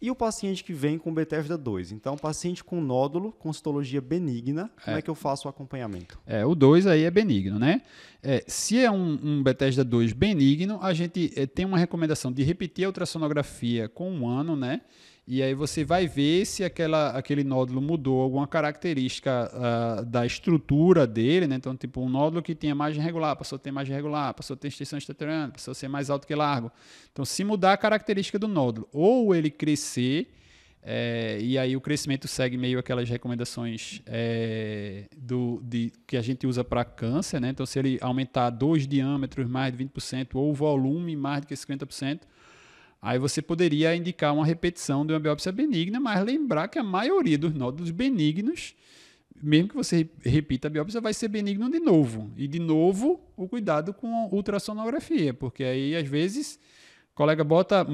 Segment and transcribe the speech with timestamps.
[0.00, 1.92] E o paciente que vem com Bethesda 2?
[1.92, 6.18] Então, paciente com nódulo, com citologia benigna, como é, é que eu faço o acompanhamento?
[6.26, 7.80] É, o 2 aí é benigno, né?
[8.22, 12.42] É, se é um, um Bethesda 2 benigno, a gente é, tem uma recomendação de
[12.42, 14.80] repetir a ultrassonografia com um ano, né?
[15.28, 21.04] E aí você vai ver se aquela, aquele nódulo mudou alguma característica uh, da estrutura
[21.04, 21.56] dele, né?
[21.56, 24.56] Então, tipo, um nódulo que tinha margem regular, passou a ter margem regular, passou a
[24.56, 26.70] ter extensão estatoriana, passou a ser mais alto que largo.
[27.12, 30.30] Então, se mudar a característica do nódulo, ou ele crescer,
[30.88, 36.46] é, e aí o crescimento segue meio aquelas recomendações é, do, de, que a gente
[36.46, 37.48] usa para câncer, né?
[37.48, 42.20] Então, se ele aumentar dois diâmetros mais de 20%, ou o volume mais de 50%,
[43.02, 47.38] Aí você poderia indicar uma repetição de uma biópsia benigna, mas lembrar que a maioria
[47.38, 48.74] dos nódulos benignos,
[49.40, 52.32] mesmo que você repita a biópsia, vai ser benigno de novo.
[52.36, 56.58] E de novo, o cuidado com ultrassonografia, porque aí às vezes
[57.16, 57.84] colega bota,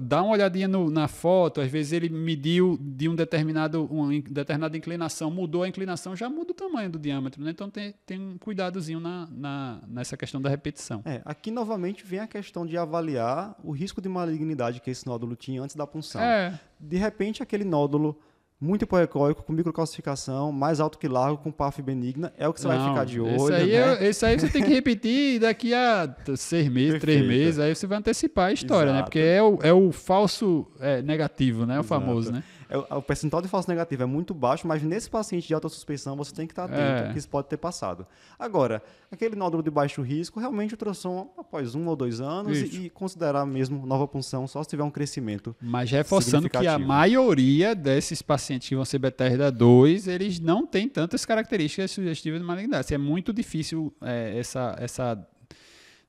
[0.00, 4.76] dá uma olhadinha no, na foto, às vezes ele mediu de um determinado, uma determinada
[4.76, 7.50] inclinação, mudou a inclinação, já muda o tamanho do diâmetro, né?
[7.50, 11.00] Então tem, tem um cuidadozinho na, na, nessa questão da repetição.
[11.06, 15.34] É, aqui novamente vem a questão de avaliar o risco de malignidade que esse nódulo
[15.34, 16.20] tinha antes da punção.
[16.20, 16.60] É.
[16.78, 18.20] De repente, aquele nódulo
[18.60, 22.66] muito hipoecóico, com microcalcificação, mais alto que largo, com PAF benigna, é o que você
[22.66, 23.36] Não, vai ficar de olho.
[23.36, 24.06] Esse aí, né?
[24.06, 27.98] esse aí você tem que repetir daqui a seis meses, três meses, aí você vai
[27.98, 28.98] antecipar a história, né?
[28.98, 29.00] Exato.
[29.00, 29.02] né?
[29.04, 31.76] Porque é o, é o falso é, negativo, né?
[31.76, 31.88] O Exato.
[31.88, 32.42] famoso, né?
[32.68, 36.16] É, o percentual de falso negativo é muito baixo, mas nesse paciente de alta suspeição
[36.16, 37.12] você tem que estar atento, é.
[37.12, 38.06] que isso pode ter passado.
[38.38, 42.90] Agora, aquele nódulo de baixo risco, realmente ultrassom após um ou dois anos e, e,
[42.90, 45.56] considerar mesmo nova punção só se tiver um crescimento.
[45.60, 50.88] Mas reforçando que a maioria desses pacientes que vão ser Bethesda 2, eles não têm
[50.88, 52.92] tantas características sugestivas de malignidade.
[52.92, 55.28] É muito difícil é, essa, essa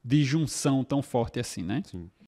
[0.04, 1.82] disjunção tão forte assim, né?
[1.86, 2.10] Sim.